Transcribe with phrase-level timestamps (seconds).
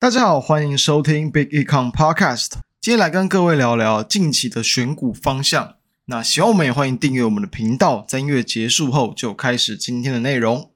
[0.00, 2.52] 大家好，欢迎收听 Big Econ Podcast。
[2.80, 5.74] 今天来跟各位聊聊近期的选股方向。
[6.06, 8.02] 那喜欢我们也欢迎订阅我们的频道。
[8.08, 10.72] 在音乐结束后，就开始今天的内容。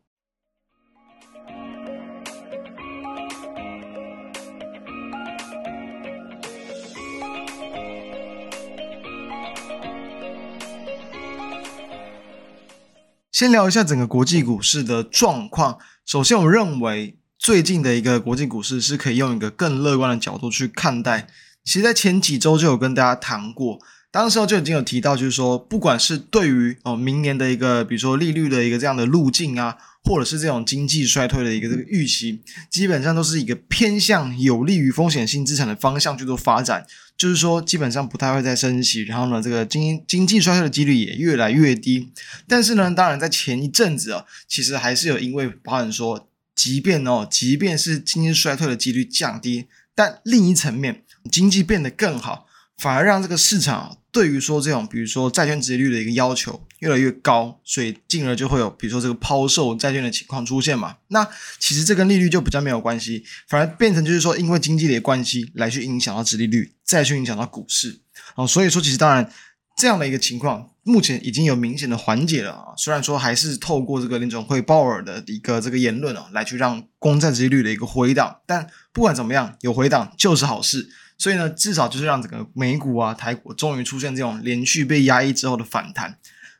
[13.32, 15.78] 先聊一下整个国际股市的状况。
[16.04, 17.16] 首先，我认为。
[17.44, 21.28] 最近的一个国际股市是可以用一个更乐观的角度去看待。
[21.62, 23.78] 其实，在前几周就有跟大家谈过，
[24.10, 36.86] 当时候就已经有提到，就是说，不管是对于哦明年的一个，比如说利率的一个这样的路径啊，或者是这种经济衰退的一个这个预期，基本上都是一个偏向有利于风险性资产的方向去做发展。
[37.18, 42.10] 就是说，基本上不太会再升息，然后呢，这个经经济衰退的几率也越来越低。
[42.48, 46.26] 但是呢，当然在前一阵子啊，其实还是有因为包含说。
[46.54, 52.46] 即便哦，即便是经济衰退的几率降低，但另一层面，经济变得更好，
[52.78, 60.96] 反而让这个市场对于说这种，比如说债券殖利率的一个要求越来越高，所以进而就会有比如说这个抛售债券的情况出现嘛。
[61.08, 61.26] 那
[61.58, 68.00] 其实这跟利率就比较没有关系，反而变成就是说，因为经济的关系来去影响到殖利率，再去影响到股市
[68.36, 68.46] 哦。
[68.46, 69.30] 所以说，其实当然。
[69.76, 72.74] 这样的一个情况，目前已经有明显的缓解了啊。
[72.76, 80.88] 虽然说还是透过这个联准会鲍尔的一个这个言论啊，来去让公债殖利率的一个回档，但不管怎么样，有回档就是好事。
[81.18, 86.18] 所以呢，至少就是让整个美股啊、台股终于出现这种连续被压抑之后的反弹。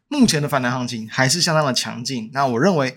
[0.09, 2.31] 目前的反弹行情还是相当的强劲。
[2.33, 2.97] 那我认为。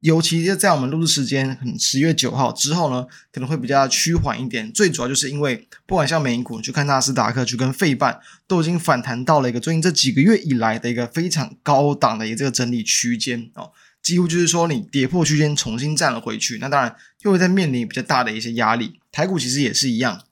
[0.00, 4.70] 尤其是在我们录制时间，可能十月九号之后呢，可能会比较趋缓一点。
[4.72, 19.00] 最主要就是因为，不管像美股，去看纳斯达克，去跟费半，都已经反弹到了一个最近这几个月以来的一个非常高档的一个这个整理区间哦，几乎就是说你跌破区间重新站了回去，那当然就会在面临比较大的一些压力。
[19.10, 20.22] 台股其实也是一样。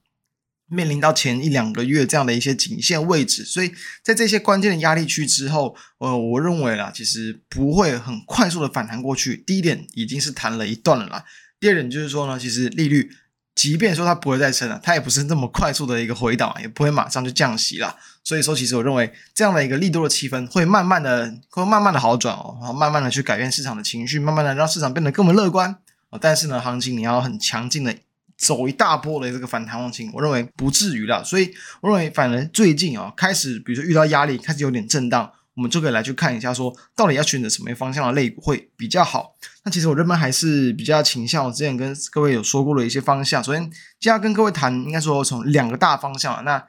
[0.68, 3.72] 面临到前一两个月这样的一些颈线位置，所以
[4.02, 9.36] 在这些关键的压力区之后，呃，我认为啦，其实不会很快速的反弹过去。
[9.46, 11.24] 第一点已经是弹了一段了啦。
[11.60, 13.10] 第二点就是说呢，其实利率
[13.54, 17.96] 即便说它不会再升了，它也不是那么快速的一个回档，也不会马上就降息了。
[18.24, 25.76] 所以说，其实我认为这样的一个利多的气氛会慢慢的会慢慢的好转哦，然后慢慢的去改变市场的情绪，慢慢的让市场变得更为乐观。
[26.20, 27.94] 但是呢，行情你要很强劲的。
[28.36, 39.34] 走一大波的这个反弹行情，我认为不至于了，所以我认为反而最近啊开始，比如说遇到压力，开始有点震荡，我们就可以来去看一下，说到底要选择什么方向的类股会比较好。
[39.64, 43.42] 那其实我认为还是比较倾向我之前跟各位有说过的一些方向。
[43.42, 46.44] 首先，今天要跟各位谈，应该说从两个大方向。
[46.44, 46.62] 那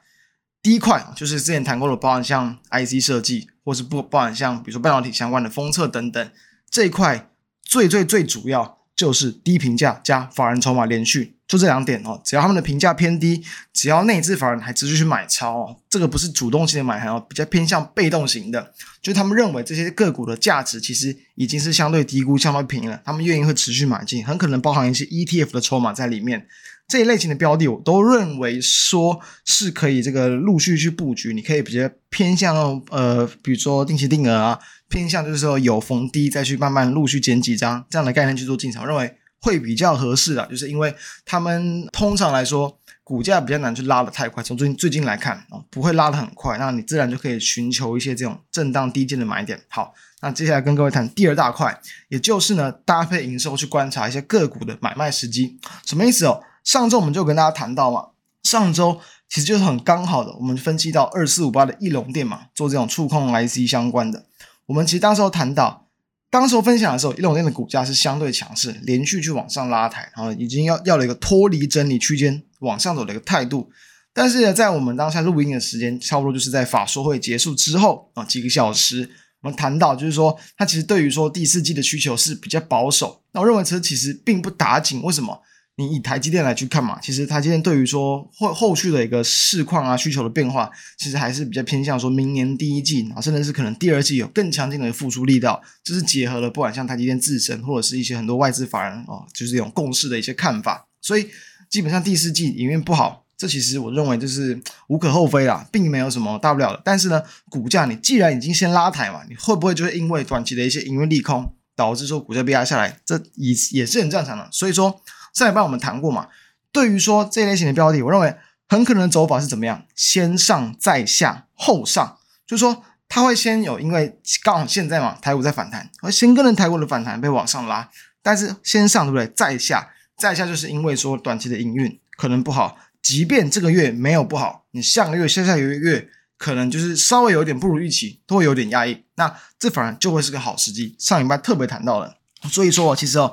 [0.62, 6.30] 第一块就是之前谈过的，包含像 IC 设计，或是不包含像比如说半导体相关的封测等等
[6.70, 7.30] 这一块，
[7.62, 11.37] 最最最主要就是低评价加法人筹码连续。
[11.48, 13.42] 就这两点哦，只要他们的评价偏低，
[13.72, 26.46] 只要内资法人还持续去买超哦，这个不是主动性的买盘哦，比较偏向被动型的，就是他们认为这些个股的价值其实已经是相对低估、相对平了，他们愿意会持续买进，很可能包含一些 ETF 的筹码在里面。
[26.86, 39.14] 这一类型的标的，我都认为说是可以这个陆续去布局，你可以比较偏向呃，比如说定期定额啊，偏向就是说有逢低再去慢慢陆续捡几张这样的概念去做进场，认为。
[39.40, 40.94] 会比较合适的，就是因为
[41.24, 44.42] 他们通常来说股价比较难去拉得太快。
[44.42, 49.60] 从最近最近来看啊，不会拉得很快，那你自然就可以寻求一些这种震荡低见的买点。
[49.68, 55.58] 好，那接下来跟各位谈第二大块，也就是呢搭配营收去观察一些个股的买卖时机。
[55.86, 56.42] 什么意思哦？
[56.64, 58.08] 上周我们就跟大家谈到嘛，
[58.42, 64.26] 上周其实就是很刚好的，我们分析到二四五八的义隆电嘛，做这种触控 IC 相关的，
[64.66, 65.87] 我们其实当时候谈到。
[66.30, 73.70] 当时候分享的时候，一龙店的股价是相对强势，连续去往上拉抬，然后已经要要了一个脱离整理区间往上走的一个态度。
[74.12, 79.08] 但是呢，在我们当下录音的时间，差不多就是在法说会结束之后啊几个小时，
[79.42, 83.22] 我们谈到就是说，它其实对于说第四季的需求是比较保守。
[83.32, 85.40] 那我认为这其实并不打紧，为什么？
[85.78, 90.68] 你以台积电来去看嘛，其实台积电对于说后后续的一个市况啊需求的变化，
[90.98, 101.28] 其实还是比较偏向说明年第一季啊，甚至是可能第二季有更强劲的复苏力道，这是结合了不管像台积电自身或者是一些很多外资法人哦，就是这种共识的一些看法，所以
[101.70, 106.82] 基本上第四季营运不好，这其实我认为就是无可厚非啦，并没有什么大不了的。
[106.84, 114.48] 但是呢，股价你既然已经先拉抬嘛，你会不会就是因为短期的一些营运利空，导致说股价被压下来，这也也是很正常的。
[114.50, 115.00] 所以说。
[115.38, 116.26] 上礼拜我们谈过嘛，
[116.72, 118.34] 对于说这类型的标的，我认为
[118.68, 119.84] 很可能走法是怎么样？
[119.94, 127.88] 先上再下后上，就是说它会先有，因为刚好现在嘛，台股在反弹，而先跟着台股的反弹被往上拉，
[128.20, 129.28] 但是先上对不对？
[129.28, 139.04] 再下再下，就是因为说短期的营运可能不好，即便这个月没有不好，你下个月、下下个月可能就是稍微有点不如预期，都会有点压抑。
[139.14, 140.96] 那这反而就会是个好时机。
[140.98, 142.16] 上礼拜特别谈到了，
[142.50, 143.32] 所以说其实哦，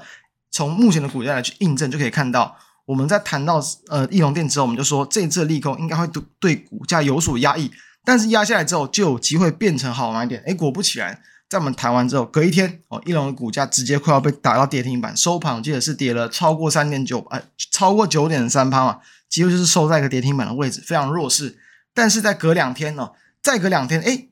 [0.56, 2.56] 从目前的股价来去印证，就可以看到。
[2.86, 7.70] 我们在谈到呃义隆电之后，我们就说这一次利空应该会对对股价有所压抑，
[8.06, 10.42] 但是压下来之后就有机会变成好买点。
[10.46, 21.58] 诶，果不其然，在我们谈完之后，隔一天哦，义隆的股价直接快要被打到跌停板，收盘我记得是跌了超过三点九，哎，超过九点三趴嘛，几乎就是收在一个跌停板的位置，非常弱势。
[21.94, 23.10] 但是在隔两天呢，
[23.42, 24.30] 再隔两天，诶，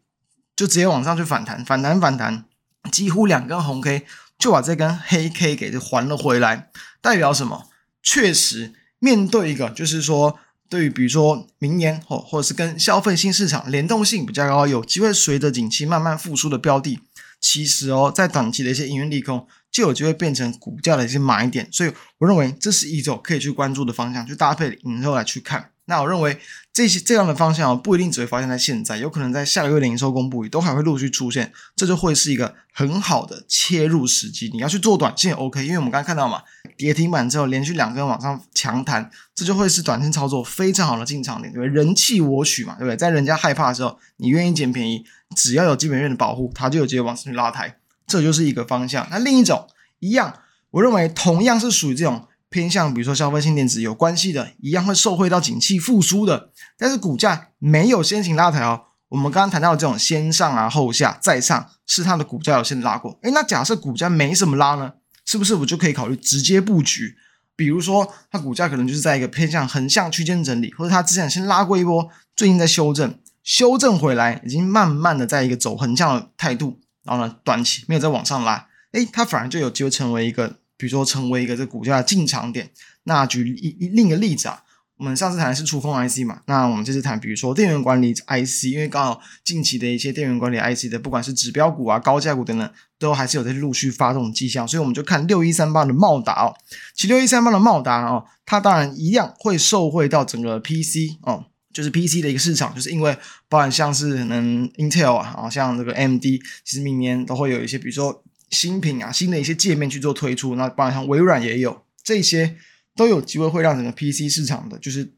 [0.56, 2.46] 就直接往上去反弹，反弹反弹，
[2.90, 4.06] 几乎两根红 K
[4.44, 6.70] 就把这根黑 K 给还了回来，
[7.00, 7.70] 代表什么？
[8.04, 10.38] 确实，面对一个就是说，
[10.68, 17.00] 对于比如说明年或或者是跟消费性市场联动性比较高，有机会随着景气慢慢复苏的标的，
[17.40, 21.70] 其实哦，在短期的一些营运利空，就有机会变成股价的一些买点。
[21.72, 25.70] 所以，我认为这是一种可以去关注的方向，就搭配营收来去看。
[25.86, 26.40] 那我认为
[26.72, 34.50] 这些这样的方向不一定只会发生在现在，有可能在下个月的营收公布也都还会陆续出现，这就会是一个很好的切入时机。
[34.54, 36.42] 你要去做短线，OK，因为我们刚刚看到嘛，
[36.78, 41.84] 跌停板之后连续两根往上强弹，这就会是短线操作非常好的进场点，对不对？
[41.84, 42.96] 人气我取嘛，对不对？
[42.96, 45.04] 在人家害怕的时候，你愿意捡便宜，
[45.36, 47.78] 只要有基本面的保护，它就有机会往上去拉抬，
[48.08, 49.06] 这就是一个方向。
[49.12, 49.68] 那另一种
[50.00, 50.40] 一样，
[50.72, 52.28] 我认为同样是属于这种。
[52.54, 58.84] 偏向比如说消费性电子有关系的，一样会受惠到景气复苏的，但是股价没有先行拉抬哦。
[59.10, 63.18] 我们刚刚谈到这种先上啊后下再上，是它的股价有先拉过。
[63.24, 64.94] 诶，那假设股价没什么拉呢？
[65.26, 67.16] 是不是我就可以考虑直接布局？
[67.56, 80.58] 比如说它股价可能就是在一个偏向横向区间整理，或者它之前先拉过一波，最近在修正，修正回来已经慢慢的在一个走横向的态度，然后呢短期没有再往上拉，诶，它反而就有机会成为一个。
[80.84, 82.70] 比如说，成为一个这股价的进场点。
[83.06, 84.62] 那举一一另一个例子啊，
[84.98, 92.70] 我们上次谈的是触控 IC 嘛，那我们这次谈，比如说电源管理 IC，因为刚好近期的一些电源管理 IC 的，不管是指标股啊、高价股等等，
[93.00, 96.54] 都还是有在陆续发动迹象，所以我们就看六一三八的茂达哦，
[96.94, 108.24] 其实六一三八的茂达哦，它当然一样会受惠到整个 PC 哦，就是 PC 的一个市场，就是因为包含像是可能 Intel 啊，啊像这个 MD，其实明年都会有一些，比如说。
[108.54, 112.56] 新品啊，新的一些界面去做推出，那当然像微软也有，这些
[112.96, 115.14] 都有机会会让整个 PC 市场的，就是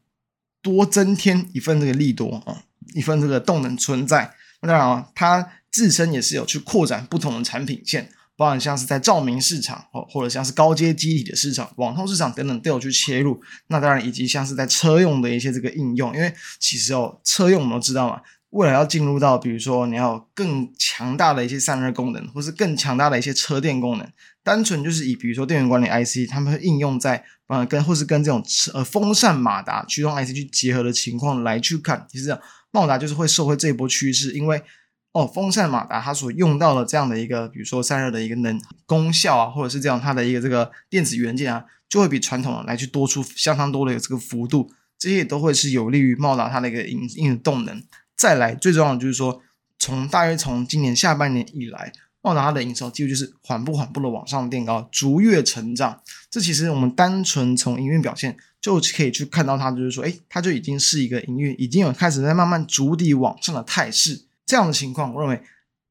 [0.62, 4.32] 多增添一份这个利多啊，一份这个动能存在。
[4.62, 13.40] 那当然啊，它自身也是有去扩展不同的产品线，包含像是在照明市场哦，或者像是高阶机体的市场、网通市场等等都有去切入。
[13.68, 18.22] 那当然以及像是在车用的一些这个应用，因为其实哦，车用我们都知道嘛。
[18.56, 24.08] 未来要进入到，比如说你要更强大的一些散热功能，或是更强大的一些车电功能，
[24.42, 28.42] 单纯就是以比如说电源管理 IC，他们会应用在呃跟或是跟这种
[28.72, 32.38] 呃风扇马达驱动 IC 去结合的情况来去看，其实
[32.70, 34.62] 茂达就是会受惠这一波趋势，因为
[35.12, 47.82] 哦风扇马达它所用到的这样的一个比如说散热的一个能功效啊，或者是这样它的一个这个电子元件啊，就会比传统的来去多出相当多的这个幅度，这些也都会是有利于茂达它的一个营运的动能。
[48.16, 49.42] 再来，最重要的就是说，
[49.78, 51.92] 从大约从今年下半年以来，
[52.22, 56.00] 茂达它的营收几乎就是缓步缓步的往上垫高，逐月成长。
[56.30, 64.22] 这其实我们单纯从营运表现就可以去看到它，就是说，诶，它就已经是一个营运已经有开始在慢慢逐底往上的态势。
[64.46, 65.42] 这样的情况，我认为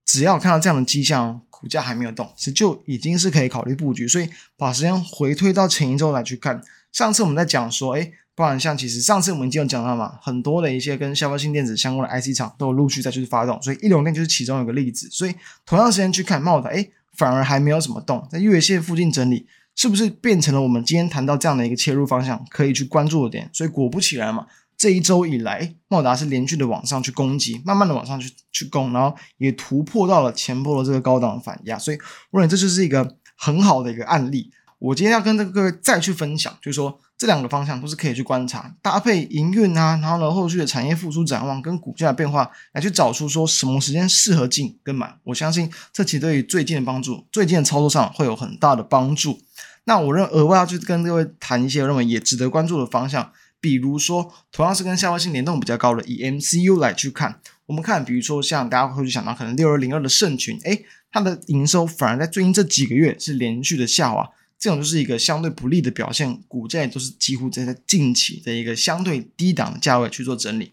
[0.04, 4.08] 只要看到这样的迹象，股价还没有动，其实就已经是可以考虑布局。
[4.08, 6.60] 所以把时间回推到前一周来去看，
[6.92, 8.14] 上次我们在讲说，诶。
[8.36, 15.08] 不然，像其实上次我们已经有讲到嘛，很多的一些跟消费性电子相关的 IC 厂都有陆续再去发动，所以一龙电就是其中一个例子。
[15.10, 15.34] 所以
[15.66, 23.50] 同样时间去看茂达，诶，反而还没有怎么动，在月线附近整理，是不是变成了我们今天谈到这样的一个切入方向，可以去关注的点？
[23.54, 24.46] 所以果不其然嘛，
[24.78, 31.98] 这一周以来，茂达是连续的往上去攻击，慢慢的往上去去攻，然后也突破到了前波的这个高档反压，所以
[32.32, 34.52] 我认为这就是一个很好的一个案例。
[34.80, 37.00] 我今天要跟这个各位再去分享，就是说。
[37.18, 45.16] 这两个方向都是可以去观察，搭配营运啊，然后呢，后续的产业复苏展望跟股价的变化，来去找出说什么时间适合进跟买。
[45.24, 49.40] 我相信这其实对于最近的帮助，最近的操作上会有很大的帮助。
[49.86, 53.32] 那我认额外要去跟各位谈一些我认为也值得关注的方向，
[53.62, 64.30] 比如说同样是跟消费性联动比较高的，以 MCU 来去看，我们看，比如说像大家会去想到可能六二零二的盛群，诶，它的营收反而在最近这几个月是连续的下滑。
[64.66, 70.72] 这种就是一个相对不利的表现，股价也都是几乎在在近期的一个相对低档的价位去做整理。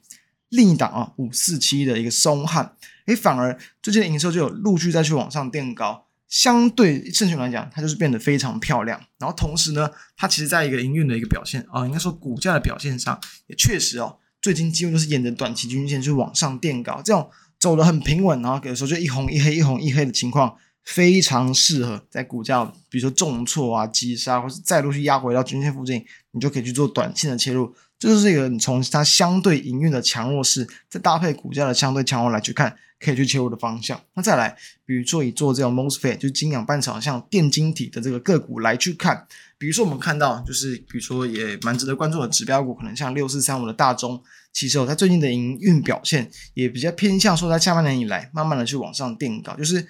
[0.48, 6.06] 另一档啊，五四七的一个松汉，诶，反而最近的营收就有陆续再去往上垫高。
[6.26, 8.98] 相对证券来讲，它就是变得非常漂亮。
[9.18, 27.74] 然后同时呢，它其实在一个营运的一个表现啊、应该说股价的表现上，也确实哦，最近几乎都是沿着短期均线去往上垫高，这种走得很平稳，然后有时候就一红一黑，一红一黑的情况，非常适合在股价比如说重挫啊、急杀，或是再度去压回到均线附近，你就可以去做短线的切入。
[27.98, 32.76] 这就是一个你从它相对营运的强弱势，再搭配股价的相对强弱来去看。
[33.04, 34.00] 可以去切入的方向。
[34.14, 39.26] 那再来，比如说以做这种 MOSFET，就是晶圆半场像电晶体的这个个股来去看。
[39.58, 44.22] 比如说我们看到，就是比如说也蛮值得关注的指标股，可能像六四三五的大中，
[44.52, 49.84] 其实它最近的营运表现也比较偏向说，在下半年以来慢慢的去往上垫高，就是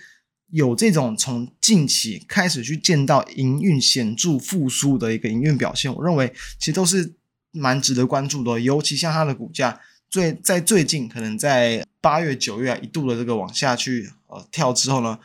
[0.52, 5.92] 有这种从近期开始去见到营运显著复苏的一个营运表现。
[5.92, 7.14] 我认为其实都是
[7.52, 9.80] 蛮值得关注的，尤其像它的股价。
[10.10, 15.18] 最在最近可能在八月九月啊一度的这个往下去呃跳之后呢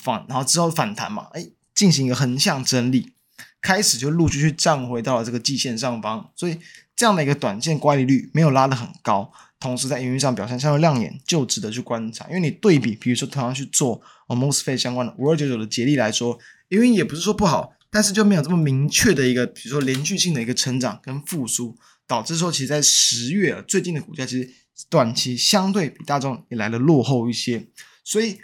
[0.00, 3.12] 反然后之后反弹嘛哎进行一个横向整理，
[3.60, 6.56] 开始就陆续去站回到了这个季线上方，所以
[6.94, 12.26] 这样的一个短线乖离率没有拉得很高，同时在营运上表现相对亮眼，就值得去观察。
[12.26, 16.36] 因为你对比，比如说同样去做 MOSFET 相关的五二九九的接力来说，
[16.70, 21.76] 营运也不是说不好，但是就没有这么明确的一个比如说连续性的一个成长跟复苏。
[22.06, 24.50] 导致说，其实，在十月最近的股价其实
[24.88, 27.64] 短期相对比大众也来的落后一些，
[28.02, 28.36] 所以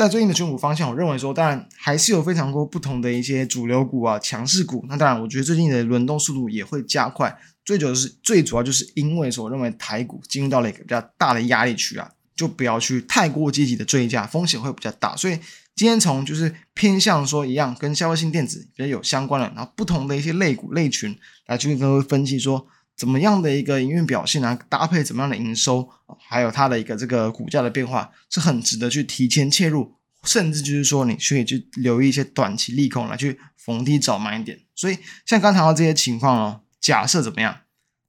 [0.00, 4.82] 在最近的选股方向，我认为说，当然还是有非常多不同的一些主流股啊、强势股。
[4.88, 7.38] 那当然，我觉得最近的轮动速度也会加快。
[7.66, 15.14] 最主要是最主要就是因为说，我认为台股进入到了一个比较大的压力区啊，就不要去太过积极的追加，风险会比较大。
[15.14, 15.38] 所以
[15.76, 21.14] 今天从就是偏向说一样跟消费性电子比较有相关的，然后不同的一些类股类群
[21.46, 22.66] 来去跟各位分析说。
[23.00, 24.54] 怎么样的一个营运表现啊？
[24.68, 25.88] 搭配怎么样的营收，
[26.18, 34.60] 还有它的一个这个股价的变化，是很值得去提前切入，甚至就是说你可以去留意一些短期利空来去逢低找买点。
[34.74, 37.60] 所以像刚谈到这些情况哦，假设怎么样？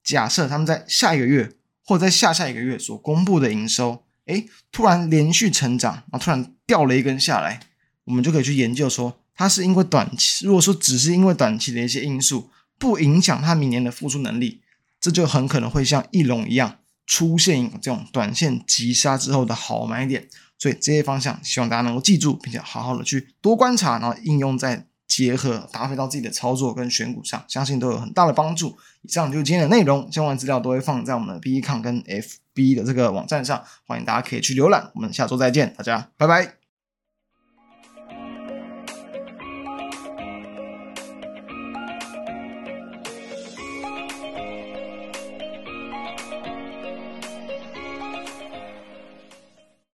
[0.04, 1.52] 假设他们在下一个月
[1.86, 7.60] 或在下下一个月所公布的营收，诶，突然连续成长，然后突然掉了一根下来，
[8.04, 14.60] 我们就可以去研究说，它是因为短期，如果说只是因为短期的一些因素，不影响它明年的复苏能力。
[15.02, 28.78] 这就很可能会像翼龙一样出现这种短线急杀之后的好买点，所以这些方向希望大家能够记住，并且好好的去多观察，然后应用在结合搭配到自己的操作跟选股上，相信都有很大的帮助。
[29.02, 34.92] 以上就是今天的内容，相关资料都会放在我们的 BE 康跟 FB 的这个网站上，欢迎大家可以去浏览。
[34.94, 36.61] 我们下周再见，大家拜拜。